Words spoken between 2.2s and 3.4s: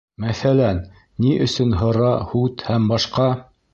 һут һәм башҡа